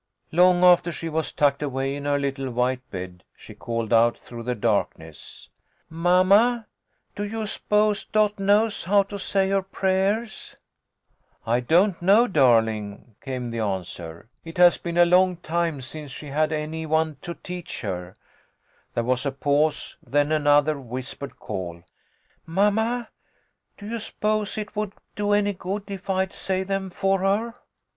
Long 0.31 0.63
after 0.63 0.91
she 0.91 1.09
was 1.09 1.31
tucked 1.31 1.61
away 1.61 1.95
in 1.95 2.05
her 2.05 2.17
little 2.17 2.49
white 2.49 2.81
bed 2.89 3.23
she 3.37 3.53
called 3.53 3.93
out 3.93 4.17
through 4.17 4.41
the 4.41 4.55
darkness," 4.55 5.47
Mamma, 5.91 6.65
do 7.15 7.23
you 7.23 7.45
s'pose 7.45 8.03
Dot 8.05 8.39
knows 8.39 8.85
how 8.85 9.03
to 9.03 9.19
say 9.19 9.49
her 9.49 9.61
prayers?"" 9.61 10.55
I 11.45 11.59
don't 11.59 12.01
know, 12.01 12.25
darling," 12.27 13.13
came 13.21 13.51
the 13.51 13.59
answer." 13.59 14.27
It 14.43 14.57
has 14.57 14.79
been 14.79 14.97
a 14.97 15.05
long 15.05 15.37
time 15.37 15.81
since 15.81 16.09
she 16.09 16.29
had 16.29 16.51
any 16.51 16.87
one 16.87 17.17
to 17.21 17.35
teach 17.35 17.81
her." 17.81 18.15
There 18.95 19.03
was 19.03 19.23
a 19.23 19.31
pause, 19.31 19.97
then 20.01 20.31
another 20.31 20.79
whis 20.79 21.13
pered 21.13 21.37
call." 21.37 21.83
Mamma, 22.47 23.09
do 23.77 23.87
you 23.87 23.99
s'pose 23.99 24.57
it 24.57 24.75
would 24.75 24.93
do 25.15 25.31
any 25.33 25.53
good 25.53 25.83
if 25.91 26.09
I'd 26.09 26.33
say 26.33 26.63
them 26.63 26.89
for 26.89 27.19
her?" 27.19 27.53